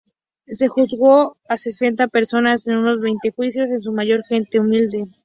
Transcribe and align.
Se 0.47 0.67
juzgó 0.67 1.37
a 1.47 1.57
sesenta 1.57 2.07
personas 2.07 2.67
en 2.67 2.77
unos 2.77 3.01
veinte 3.01 3.29
juicios, 3.29 3.69
en 3.69 3.81
su 3.83 3.91
mayoría 3.91 4.25
gente 4.27 4.59
humilde. 4.59 5.05